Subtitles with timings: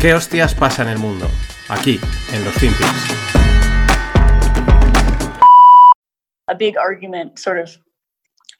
[0.00, 1.28] ¿Qué hostias pasa en el mundo?
[1.68, 2.00] Aquí,
[2.32, 3.10] en los Finpics.
[6.48, 7.76] A big argument sort of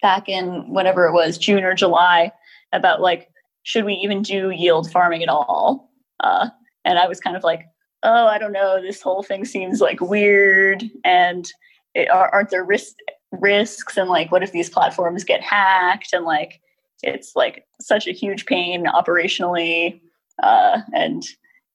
[0.02, 2.30] back in whenever it was, June or July,
[2.74, 3.30] about like,
[3.62, 5.90] should we even do yield farming at all?
[6.22, 6.50] Uh,
[6.84, 7.64] and I was kind of like,
[8.02, 10.84] oh, I don't know, this whole thing seems like weird.
[11.06, 11.50] And
[11.94, 12.96] it, aren't there risk,
[13.32, 13.96] risks?
[13.96, 16.12] And like, what if these platforms get hacked?
[16.12, 16.60] And like,
[17.02, 20.02] it's like such a huge pain operationally
[20.42, 21.22] uh, and,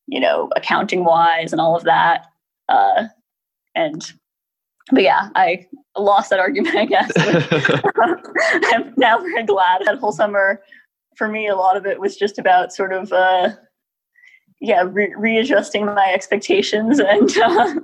[0.07, 2.25] you know, accounting wise and all of that.
[2.69, 3.05] Uh,
[3.75, 4.13] and
[4.91, 7.11] but yeah, I lost that argument, I guess.
[8.73, 10.61] I'm now very glad that whole summer,
[11.15, 13.49] for me, a lot of it was just about sort of, uh,
[14.61, 17.75] yeah, re- readjusting my expectations and uh,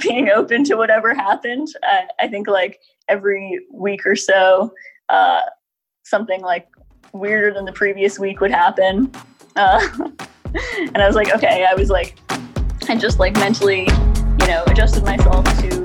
[0.00, 1.68] being open to whatever happened.
[1.82, 4.72] I, I, think like every week or so,
[5.08, 5.42] uh,
[6.04, 6.68] something like
[7.12, 9.12] weirder than the previous week would happen.
[9.56, 9.80] Uh,
[10.94, 12.18] and I was like, okay, I was like,
[12.88, 13.88] I just like mentally,
[14.40, 15.80] you know, adjusted myself to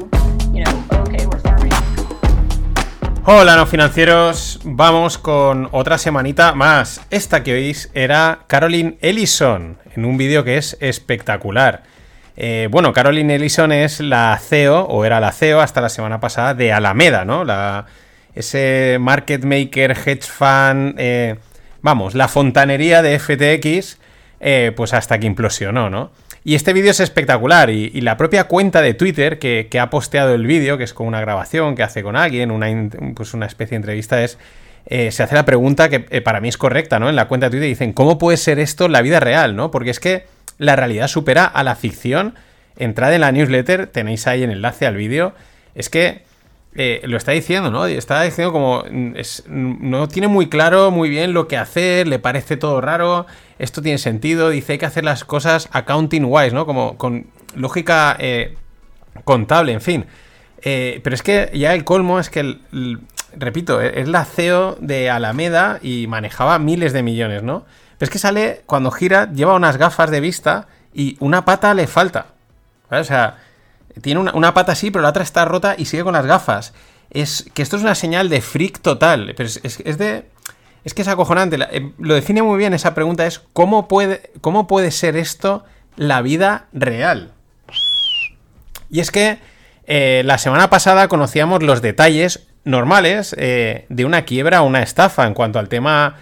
[3.27, 4.59] Hola, no financieros.
[4.63, 7.01] Vamos con otra semanita más.
[7.09, 11.81] Esta que oís era Caroline Ellison en un vídeo que es espectacular.
[12.37, 16.53] Eh, bueno, Caroline Ellison es la CEO, o era la CEO hasta la semana pasada,
[16.53, 17.43] de Alameda, ¿no?
[17.43, 17.87] La,
[18.35, 21.37] ese market maker, hedge fund, eh,
[21.85, 23.99] vamos, la fontanería de FTX,
[24.39, 26.09] eh, pues hasta que implosionó, ¿no?
[26.43, 30.47] Y este vídeo es espectacular y, la propia cuenta de Twitter que, ha posteado el
[30.47, 32.67] vídeo, que es con una grabación que hace con alguien, una,
[33.15, 34.37] pues una especie de entrevista, es...
[34.87, 37.09] Eh, se hace la pregunta que eh, para mí es correcta, ¿no?
[37.09, 39.71] En la cuenta de Twitter dicen, ¿cómo puede ser esto la vida real, ¿no?
[39.71, 40.25] Porque es que
[40.59, 42.35] la realidad supera a la ficción.
[42.77, 45.33] Entrad en la newsletter, tenéis ahí el enlace al vídeo.
[45.73, 46.21] Es que
[46.75, 47.85] eh, lo está diciendo, ¿no?
[47.85, 49.13] Está diciendo como mm,
[49.47, 53.25] mm, no tiene muy claro muy bien lo que hacer, le parece todo raro,
[53.59, 56.65] esto tiene sentido, dice hay que hacer las cosas accounting wise, ¿no?
[56.65, 58.55] Como con lógica eh,
[59.23, 60.05] contable, en fin.
[60.63, 62.57] Eh, pero es que ya el colmo es que,
[63.37, 67.65] repito, e, es la CEO de Alameda y manejaba miles de millones, ¿no?
[67.97, 71.87] Pero es que sale, cuando gira, lleva unas gafas de vista y una pata le
[71.87, 72.27] falta.
[72.89, 73.37] O sea,
[74.01, 76.73] tiene una, pata así, pero la otra está rota y sigue con las gafas.
[77.09, 79.33] Es que esto es una señal de freak total.
[79.35, 80.25] Pero es, de.
[80.83, 81.57] Es que es acojonante.
[81.71, 85.63] Eh, lo define muy bien esa pregunta: es ¿cómo puede, cómo puede ser esto
[85.95, 87.31] la vida real?
[88.89, 89.39] Y es que
[89.87, 95.25] eh, la semana pasada conocíamos los detalles normales eh, de una quiebra o una estafa
[95.25, 96.15] en cuanto al tema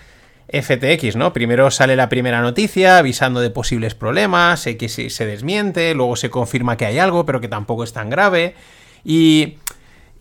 [0.49, 1.33] FTX, ¿no?
[1.33, 6.77] Primero sale la primera noticia avisando de posibles problemas, que se desmiente, luego se confirma
[6.77, 8.55] que hay algo, pero que tampoco es tan grave.
[9.03, 9.57] Y,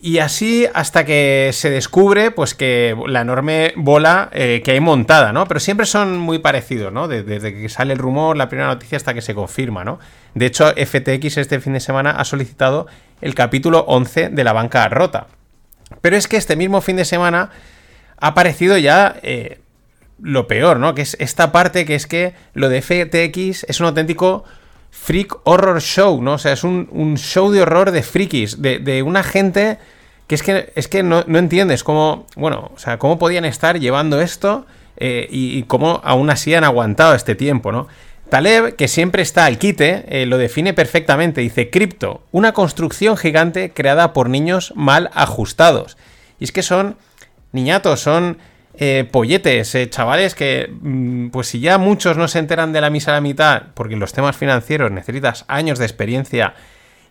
[0.04, 5.32] y así hasta que se descubre, pues que la enorme bola eh, que hay montada,
[5.32, 5.46] ¿no?
[5.46, 7.06] Pero siempre son muy parecidos, ¿no?
[7.06, 10.00] Desde, que sale el rumor, la primera noticia hasta que se confirma, ¿no?
[10.34, 12.88] De hecho, FTX este fin de semana ha solicitado
[13.20, 15.28] el capítulo 11 de la banca rota.
[16.00, 17.50] Pero es que este mismo fin de semana
[18.18, 19.60] ha aparecido ya eh,
[20.22, 20.94] lo peor, ¿no?
[20.94, 24.44] Que es esta parte que es que lo de FTX es un auténtico
[24.90, 26.34] freak horror show, ¿no?
[26.34, 29.78] O sea, es un, show de horror de frikis, de, una gente
[30.28, 34.20] que es que, es que no, entiendes cómo, bueno, o sea, cómo podían estar llevando
[34.20, 34.64] esto
[34.96, 37.88] eh, y, cómo aún así han aguantado este tiempo, ¿no?
[38.28, 41.42] Taleb, que siempre está al quite, eh, lo define perfectamente.
[41.42, 45.98] Dice, cripto, una construcción gigante creada por niños mal ajustados.
[46.38, 46.96] Y es que son
[47.52, 48.38] niñatos, son
[48.74, 52.88] eh, polletes, eh, chavales que, mm, pues si ya muchos no se enteran de la
[52.88, 56.54] misa a la mitad, porque en los temas financieros necesitas años de experiencia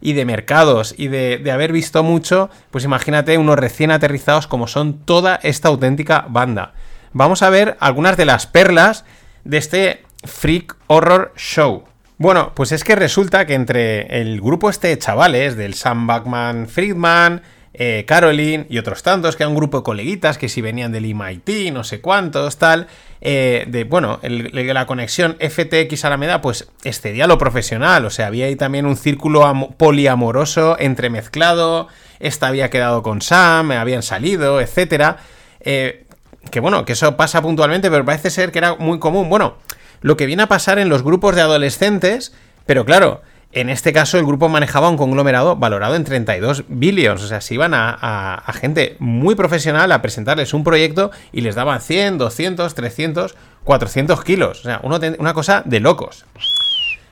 [0.01, 5.05] y de mercados y de, haber visto mucho, pues imagínate unos recién aterrizados como son
[5.05, 6.73] toda esta auténtica banda.
[7.13, 9.05] Vamos a ver algunas de las perlas
[9.43, 11.83] de este Freak Horror Show.
[12.17, 16.67] Bueno, pues es que resulta que entre el grupo este de chavales, del Sam Backman
[16.67, 17.41] Friedman,
[17.73, 21.05] eh, Caroline y otros tantos, que era un grupo de coleguitas que si venían del
[21.05, 22.87] MIT, no sé cuántos, tal.
[23.21, 28.05] Eh, de, bueno, la conexión FTX Alameda, pues excedía lo profesional.
[28.05, 31.87] O sea, había ahí también un círculo poliamoroso entremezclado.
[32.19, 35.17] Esta había quedado con Sam, habían salido, etcétera.
[35.61, 36.05] Eh,
[36.49, 39.29] que bueno, que eso pasa puntualmente, pero parece ser que era muy común.
[39.29, 39.55] Bueno,
[40.01, 42.33] lo que viene a pasar en los grupos de adolescentes,
[42.65, 43.21] pero claro,
[43.53, 47.21] en este caso, el grupo manejaba un conglomerado valorado en 32 billions.
[47.21, 51.81] O sea, se iban a, gente muy profesional a presentarles un proyecto y les daban
[51.81, 54.59] 100, 200, 300, 400 kilos.
[54.61, 56.25] O sea, una cosa de locos.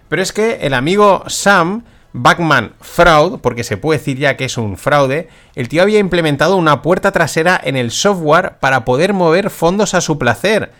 [0.07, 1.83] Pero es que el amigo Sam,
[2.13, 6.55] Backman Fraud, porque se puede decir ya que es un fraude, el tío había implementado
[6.55, 10.71] una puerta trasera en el software para poder mover fondos a su placer.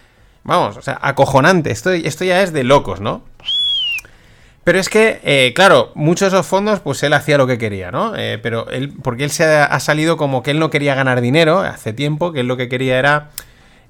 [0.44, 1.70] Vamos, o sea, acojonante.
[1.72, 3.24] Esto, esto ya es de locos, ¿no?
[4.64, 7.92] Pero es que, eh, claro, muchos de esos fondos, pues él hacía lo que quería,
[7.92, 8.16] ¿no?
[8.16, 11.60] Eh, pero él, porque él se ha, salido como que él no quería ganar dinero
[11.60, 13.30] hace tiempo, que él lo que quería era,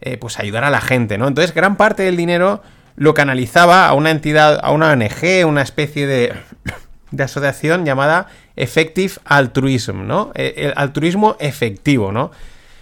[0.02, 1.28] eh, pues ayudar a la gente, ¿no?
[1.28, 2.62] Entonces, gran parte del dinero
[2.96, 6.34] lo canalizaba a una entidad, a una ONG, una especie de,
[7.12, 10.32] de asociación llamada Effective Altruism, ¿no?
[10.36, 12.32] El altruismo efectivo, ¿no?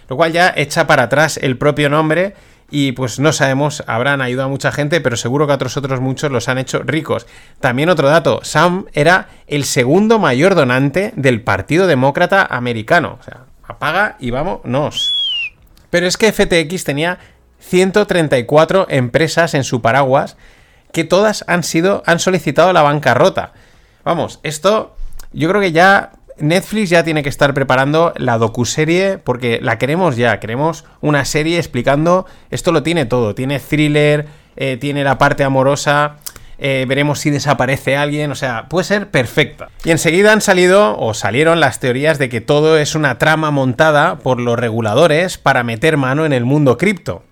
[0.08, 2.34] Lo cual ya echa para atrás el propio nombre
[2.70, 6.00] y pues no sabemos, habrán ayudado a mucha gente, pero seguro que a otros otros
[6.00, 7.26] muchos los han hecho ricos.
[7.60, 13.18] También otro dato, Sam era el segundo mayor donante del Partido Demócrata Americano.
[13.20, 15.14] O sea, apaga y vámonos.
[15.88, 17.18] Pero es que FTX tenía
[17.60, 20.36] 134 empresas en su paraguas
[20.92, 23.52] que todas han sido han solicitado la bancarrota.
[24.04, 24.96] Vamos, esto
[25.32, 30.16] yo creo que ya Netflix ya tiene que estar preparando la docuserie porque la queremos
[30.16, 34.26] ya, queremos una serie explicando, esto lo tiene todo, tiene thriller,
[34.56, 36.16] eh, tiene la parte amorosa,
[36.58, 39.68] eh, veremos si desaparece alguien, o sea, puede ser perfecta.
[39.84, 44.18] Y enseguida han salido o salieron las teorías de que todo es una trama montada
[44.18, 47.22] por los reguladores para meter mano en el mundo cripto.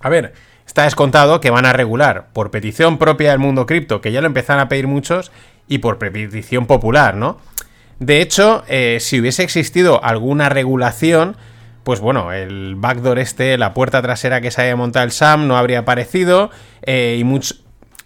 [0.00, 0.34] A ver,
[0.66, 4.26] está descontado que van a regular por petición propia del mundo cripto, que ya lo
[4.26, 5.32] empezaron a pedir muchos,
[5.66, 7.38] y por petición popular, ¿no?
[8.00, 11.36] De hecho, eh, si hubiese existido alguna regulación,
[11.84, 15.56] pues bueno, el backdoor este, la puerta trasera que se había montado el SAM no
[15.56, 16.50] habría aparecido
[16.82, 17.54] eh, y mucho...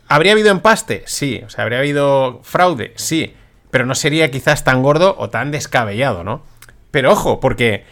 [0.09, 1.05] ¿Habría habido empaste?
[1.07, 1.43] Sí.
[1.47, 2.93] O sea, ¿habría habido fraude?
[2.97, 3.35] Sí.
[3.71, 6.43] Pero no sería quizás tan gordo o tan descabellado, ¿no?
[6.91, 7.85] Pero ojo, porque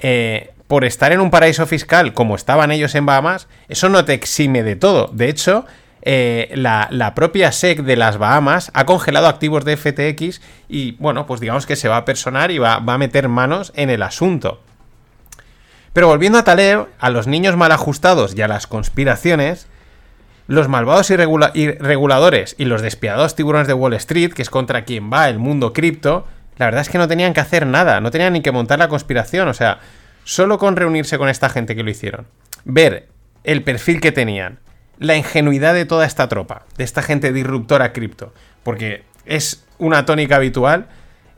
[0.00, 4.14] eh, por estar en un paraíso fiscal como estaban ellos en Bahamas, eso no te
[4.14, 5.10] exime de todo.
[5.12, 5.66] De hecho,
[6.02, 11.40] eh, la, propia SEC de las Bahamas ha congelado activos de FTX y, bueno, pues
[11.40, 14.60] digamos que se va a personar y va, a meter manos en el asunto.
[15.92, 19.66] Pero volviendo a Taleb, a los niños mal ajustados y a las conspiraciones,
[20.46, 25.12] los malvados y reguladores y los despiadados tiburones de Wall Street, que es contra quien
[25.12, 26.26] va el mundo cripto,
[26.60, 28.88] la verdad es que no tenían que hacer nada, no tenían ni que montar la
[28.88, 29.80] conspiración, o sea,
[30.24, 32.26] solo con reunirse con esta gente que lo hicieron,
[32.64, 33.08] ver
[33.44, 34.58] el perfil que tenían,
[35.00, 38.32] la ingenuidad de toda esta tropa, de esta gente disruptora cripto,
[38.62, 40.86] porque es una tónica habitual.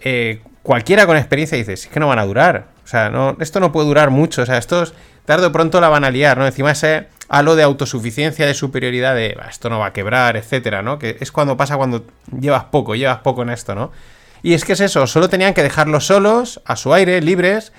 [0.01, 2.67] Eh, cualquiera con experiencia dice, es que no van a durar.
[2.85, 4.43] O sea, no, esto no puede durar mucho.
[4.43, 4.95] O sea, estos
[5.25, 6.45] tarde o pronto la van a liar, ¿no?
[6.45, 10.99] Encima ese halo de autosuficiencia, de superioridad, de esto no va a quebrar, etcétera, ¿no?
[10.99, 12.05] Que es cuando pasa cuando
[12.39, 13.93] llevas poco, llevas poco en esto, ¿no?
[14.43, 17.73] Y es que es eso, solo tenían que dejarlos solos, a su aire, libres,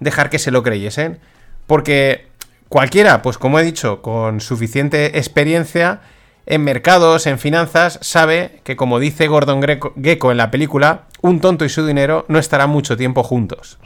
[0.00, 1.20] dejar que se lo creyesen.
[1.66, 2.28] Porque
[2.68, 6.00] Cualquiera, pues como he dicho, con suficiente experiencia
[6.46, 11.64] en mercados, en finanzas, sabe que como dice Gordon Gecko en la película, un tonto
[11.64, 13.78] y su dinero no estarán mucho tiempo juntos.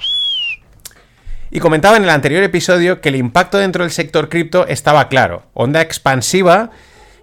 [1.50, 5.42] Y comentaba en el anterior episodio que el impacto dentro del sector cripto estaba claro.
[5.52, 6.70] Onda expansiva,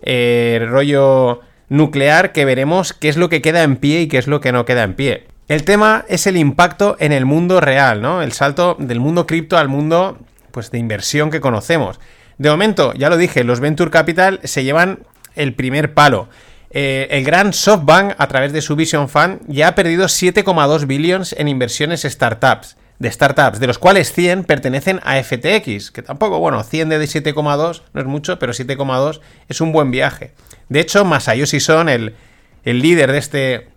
[0.02, 4.28] eh, rollo nuclear, que veremos qué es lo que queda en pie y qué es
[4.28, 5.28] lo que no queda en pie.
[5.48, 8.22] El tema es el impacto en el mundo real, ¿no?
[8.22, 10.18] El salto del mundo cripto al mundo
[10.58, 12.00] pues, de inversión que conocemos.
[12.40, 15.04] De momento, ya lo dije, los Venture Capital se llevan
[15.36, 16.30] el primer palo.
[16.72, 21.36] Eh, el gran SoftBank, a través de su Vision Fund, ya ha perdido 7,2 billones
[21.38, 26.64] en inversiones startups, de startups, de los cuales 100 pertenecen a FTX, que tampoco, bueno,
[26.64, 30.34] 100 de 7,2 no es mucho, pero 7,2 es un buen viaje.
[30.70, 32.16] De hecho, Masayoshi Son, el,
[32.64, 33.68] el líder de este,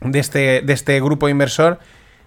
[0.00, 1.80] de, este, de este grupo inversor,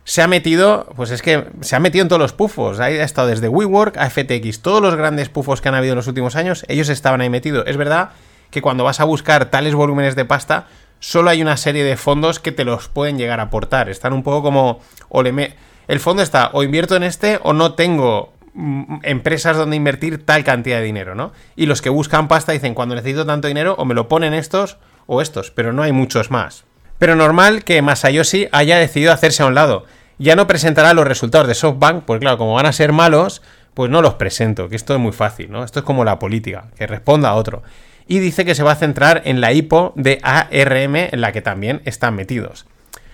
[0.06, 2.80] se ha metido, pues es que se ha metido en todos los pufos.
[2.80, 4.62] Ha estado desde WeWork a FTX.
[4.62, 7.66] Todos los grandes pufos que han habido en los últimos años, ellos estaban ahí metidos.
[7.68, 8.10] Es verdad
[8.52, 10.68] que cuando vas a buscar tales volúmenes de pasta,
[11.00, 13.90] solo hay una serie de fondos que te los pueden llegar a aportar.
[13.90, 14.82] Están un poco como.
[15.08, 15.56] O le
[15.88, 20.44] El fondo está, o invierto en este, o no tengo mm, empresas donde invertir tal
[20.44, 21.32] cantidad de dinero, ¿no?
[21.56, 24.78] Y los que buscan pasta dicen, cuando necesito tanto dinero, o me lo ponen estos
[25.06, 26.66] o estos, pero no hay muchos más.
[27.00, 29.86] Pero normal que Masayoshi haya decidido hacerse a un lado.
[30.20, 33.42] Ya no presentará los resultados de SoftBank, porque claro, como van a ser malos,
[33.74, 35.64] pues no los presento, que esto es muy fácil, ¿no?
[35.64, 37.64] Esto es como la política, que responda a otro.
[38.08, 41.42] Y dice que se va a centrar en la IPO de ARM, en la que
[41.42, 42.66] también están metidos.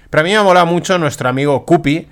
[0.09, 2.07] Pero a mí me ha molado mucho nuestro amigo Cupi,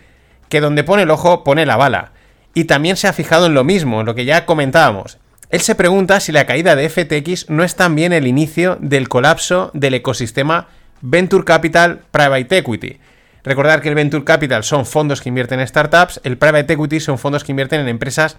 [0.50, 2.12] que donde pone el ojo pone la bala.
[2.54, 5.18] Y también se ha fijado en lo mismo, en lo que ya comentábamos.
[5.50, 9.72] Él se pregunta si la caída de FTX no es también el inicio del colapso
[9.74, 10.68] del ecosistema
[11.02, 13.00] Venture Capital Private Equity.
[13.44, 17.18] Recordar que el Venture Capital son fondos que invierten en startups, el Private Equity son
[17.18, 18.38] fondos que invierten en empresas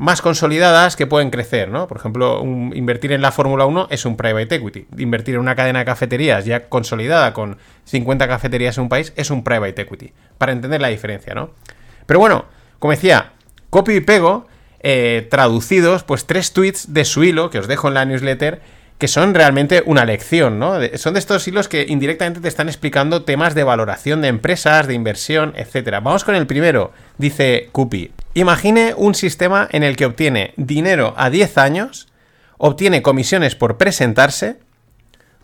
[0.00, 1.86] más consolidadas que pueden crecer, ¿no?
[1.86, 4.86] Por ejemplo, invertir en la Fórmula 1 es un private equity.
[4.96, 9.30] Invertir en una cadena de cafeterías ya consolidada con 50 cafeterías en un país es
[9.30, 10.14] un private equity.
[10.38, 11.50] Para entender la diferencia, ¿no?
[12.06, 12.46] Pero bueno,
[12.78, 13.32] como decía,
[13.68, 14.46] copy y pego,
[14.82, 18.62] eh, traducidos, pues tres tweets de su hilo, que os dejo en la newsletter,
[19.00, 20.74] que son realmente una lección, ¿no?
[20.96, 24.92] son de estos hilos que indirectamente te están explicando temas de valoración de empresas, de
[24.92, 26.00] inversión, etc.
[26.02, 28.12] Vamos con el primero, dice Cupi.
[28.34, 32.08] Imagine un sistema en el que obtiene dinero a 10 años,
[32.58, 34.58] obtiene comisiones por presentarse,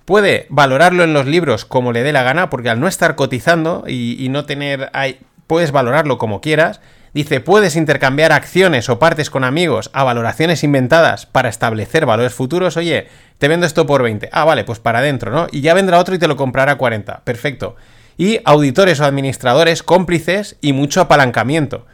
[0.04, 3.84] puede valorarlo en los libros como le dé la gana, porque al no estar cotizando
[3.88, 4.90] y, no tener...
[5.46, 6.82] puedes valorarlo como quieras,
[7.16, 12.76] Dice, puedes intercambiar acciones o partes con amigos a valoraciones inventadas para establecer valores futuros.
[12.76, 13.08] Oye,
[13.38, 14.28] te vendo esto por 20.
[14.32, 15.46] Ah, vale, pues para adentro, ¿no?
[15.50, 17.24] Y ya vendrá otro y te lo comprará a 40.
[17.24, 17.74] Perfecto.
[18.18, 21.86] Y auditores o administradores cómplices y mucho apalancamiento.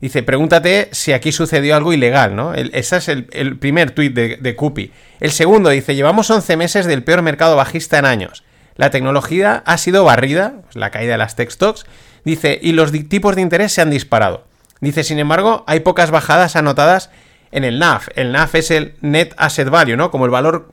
[0.00, 2.54] Dice, pregúntate si aquí sucedió algo ilegal, ¿no?
[2.54, 4.92] ese es el, primer tuit de, de Cupi.
[5.18, 8.44] El segundo dice, llevamos 11 meses del peor mercado bajista en años.
[8.76, 11.86] La tecnología ha sido barrida, pues la caída de las tech stocks,
[12.24, 14.48] dice, y los tipos de interés se han disparado.
[14.80, 17.10] Dice, sin embargo, hay pocas bajadas anotadas
[17.52, 18.08] en el NAF.
[18.16, 20.10] El NAF es el Net Asset Value, ¿no?
[20.10, 20.72] Como el valor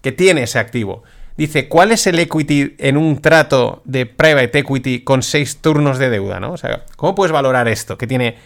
[0.00, 1.02] que tiene ese activo.
[1.36, 6.10] Dice, ¿cuál es el equity en un trato de private equity con seis turnos de
[6.10, 6.52] deuda, ¿no?
[6.52, 7.96] O sea, ¿cómo puedes valorar esto?
[7.96, 8.36] Que tiene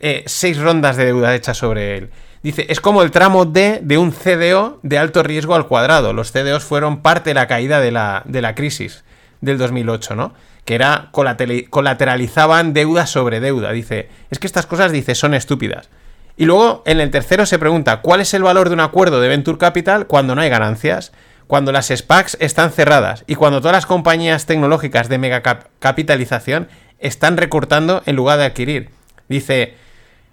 [0.00, 2.10] eh, seis rondas de deuda hechas sobre él.
[2.42, 6.12] Dice, es como el tramo D de un CDO de alto riesgo al cuadrado.
[6.12, 9.04] Los CDOs fueron parte de la caída de la, de la crisis
[9.42, 10.32] del 2008, ¿no?
[10.64, 13.72] que era colateralizaban deuda sobre deuda.
[13.72, 15.88] Dice, es que estas cosas, dice, son estúpidas.
[16.36, 19.28] Y luego en el tercero se pregunta, ¿cuál es el valor de un acuerdo de
[19.28, 21.12] Venture Capital cuando no hay ganancias?
[21.46, 25.42] Cuando las SPACs están cerradas y cuando todas las compañías tecnológicas de mega
[25.80, 26.68] capitalización
[26.98, 28.90] están recortando en lugar de adquirir.
[29.28, 29.74] Dice,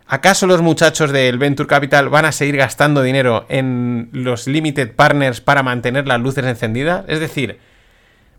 [0.08, 5.42] ¿acaso los muchachos del Venture Capital van a seguir gastando dinero en los limited partners
[5.42, 7.04] para mantener las luces encendidas?
[7.08, 7.60] Es decir,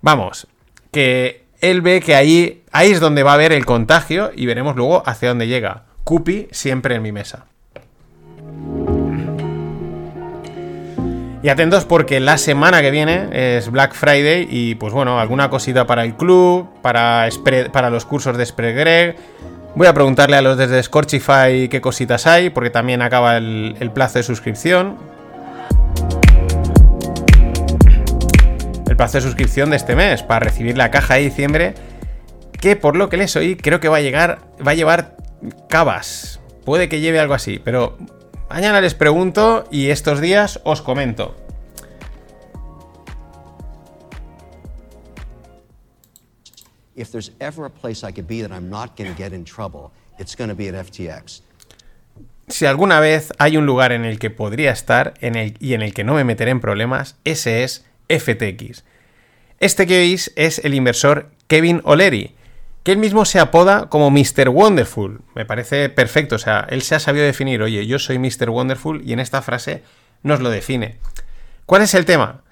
[0.00, 0.46] vamos,
[0.90, 4.76] que él ve que ahí, ahí es donde va a haber el contagio y veremos
[4.76, 5.84] luego hacia dónde llega.
[6.04, 7.46] Cupi siempre en mi mesa.
[11.42, 15.86] Y atentos porque la semana que viene es Black Friday y pues bueno, alguna cosita
[15.86, 17.28] para el club, para,
[17.72, 19.14] para los cursos de Spread
[19.74, 24.18] Voy a preguntarle a los desde Scorchify qué cositas hay, porque también acaba el plazo
[24.18, 24.98] de suscripción.
[29.00, 31.74] Plazo de suscripción de este mes para recibir la caja de diciembre.
[32.52, 34.42] Que por lo que les oí, creo que va a llegar.
[34.66, 35.16] Va a llevar
[35.70, 36.38] cabas.
[36.66, 37.96] Puede que lleve algo así, pero
[38.50, 41.34] mañana les pregunto y estos días os comento.
[52.48, 55.80] Si alguna vez hay un lugar en el que podría estar en el, y en
[55.80, 58.84] el que no me meteré en problemas, ese es FTX.
[59.60, 62.34] Este que veis es el inversor Kevin O'Leary,
[62.82, 64.48] que él mismo se apoda como Mr.
[64.48, 65.20] Wonderful.
[65.34, 68.48] Me parece perfecto, o sea, él se ha sabido definir, oye, yo soy Mr.
[68.48, 69.82] Wonderful y en esta frase
[70.22, 70.96] nos lo define.
[71.66, 72.42] ¿Cuál es el tema?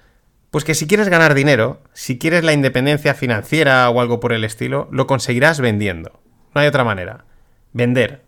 [0.51, 4.43] Pues que si quieres ganar dinero, si quieres la independencia financiera o algo por el
[4.43, 6.21] estilo, lo conseguirás vendiendo.
[6.53, 7.25] No hay otra manera.
[7.73, 8.21] Vender.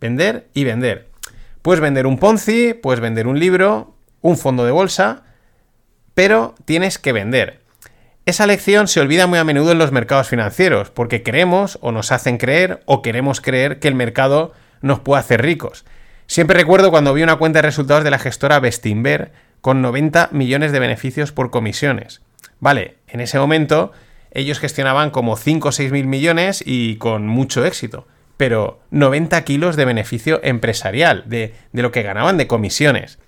[0.00, 1.08] Vender y vender.
[1.62, 5.22] Puedes vender un Ponzi, puedes vender un libro, un fondo de bolsa,
[6.14, 7.63] pero tienes que vender.
[8.26, 12.10] Esa lección se olvida muy a menudo en los mercados financieros, porque creemos o nos
[12.10, 15.84] hacen creer o queremos creer que el mercado nos puede hacer ricos.
[16.26, 20.72] Siempre recuerdo cuando vi una cuenta de resultados de la gestora Bestinver con 90 millones
[20.72, 22.22] de beneficios por comisiones.
[22.60, 23.92] Vale, en ese momento
[24.30, 29.76] ellos gestionaban como 5 o 6 mil millones y con mucho éxito, pero 90 kilos
[29.76, 33.18] de beneficio empresarial, de, de lo que ganaban de comisiones.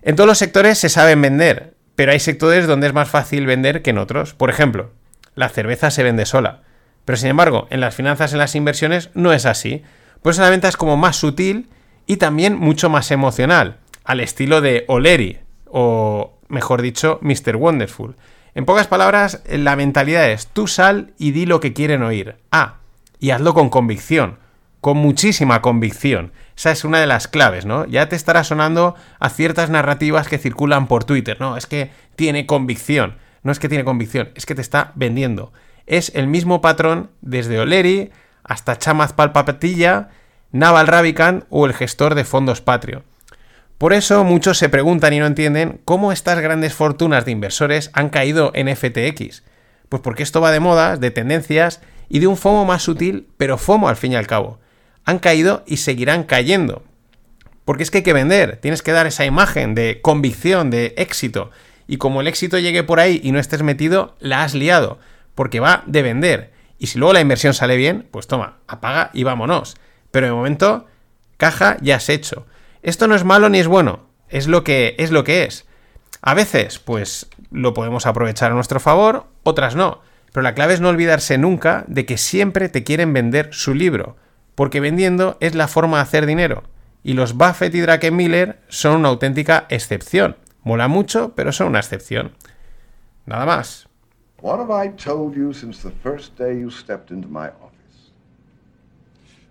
[0.00, 3.82] En todos los sectores se saben vender, pero hay sectores donde es más fácil vender
[3.82, 4.32] que en otros.
[4.32, 4.88] Por ejemplo,
[5.34, 6.62] la cerveza se vende sola.
[7.04, 9.82] Pero sin embargo, en las finanzas, en las inversiones, no es así.
[10.22, 11.68] Por eso la venta es como más sutil
[12.06, 17.56] y también mucho más emocional, al estilo de O'Leary, o mejor dicho, Mr.
[17.56, 18.16] Wonderful.
[18.54, 22.36] En pocas palabras, la mentalidad es tú sal y di lo que quieren oír.
[22.50, 22.76] Ah,
[23.18, 24.38] y hazlo con convicción,
[24.80, 26.32] con muchísima convicción.
[26.56, 27.86] Esa es una de las claves, ¿no?
[27.86, 31.56] Ya te estará sonando a ciertas narrativas que circulan por Twitter, ¿no?
[31.56, 33.16] Es que tiene convicción.
[33.42, 35.52] No es que tiene convicción, es que te está vendiendo.
[35.86, 38.10] Es el mismo patrón desde Oleri
[38.44, 40.10] hasta Chamaz Palpapatilla,
[40.52, 43.04] Naval Ravikant o el gestor de fondos Patrio.
[43.78, 48.10] Por eso muchos se preguntan y no entienden cómo estas grandes fortunas de inversores han
[48.10, 49.42] caído en FTX.
[49.88, 53.56] Pues porque esto va de modas, de tendencias y de un FOMO más sutil, pero
[53.56, 54.58] FOMO al fin y al cabo
[55.04, 56.82] han caído y seguirán cayendo.
[57.64, 61.50] Porque es que hay que vender, tienes que dar esa imagen de convicción, de éxito.
[61.86, 64.98] Y como el éxito llegue por ahí y no estés metido, la has liado,
[65.34, 66.52] porque va de vender.
[66.78, 69.76] Y si luego la inversión sale bien, pues toma, apaga y vámonos.
[70.10, 70.86] Pero de momento,
[71.36, 72.46] caja ya has hecho.
[72.82, 75.10] Esto no es malo ni es bueno, es lo que es.
[75.10, 75.66] Lo que es.
[76.22, 80.00] A veces, pues lo podemos aprovechar a nuestro favor, otras no.
[80.32, 84.16] Pero la clave es no olvidarse nunca de que siempre te quieren vender su libro,
[84.60, 86.64] porque vendiendo es la forma de hacer dinero.
[87.02, 90.36] Y los Buffett y Druckenmiller son una auténtica excepción.
[90.64, 92.32] Mola mucho, pero son una excepción.
[93.24, 93.88] Nada más.
[94.42, 98.12] What have I told you since the first day you stepped into my office?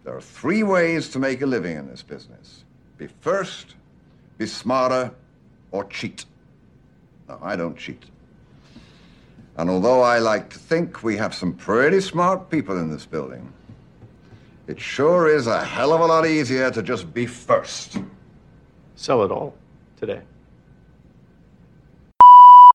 [0.04, 2.64] There are three ways to make a living in this business.
[3.00, 3.74] Be first,
[4.38, 5.12] be smarter,
[5.72, 6.26] or cheat.
[7.28, 8.06] No, I don't cheat.
[9.58, 13.52] And although I like to think we have some pretty smart people in this building,
[14.70, 17.98] it sure is a hell of a lot easier to just be first.
[18.96, 19.56] Sell it all
[19.98, 20.22] today.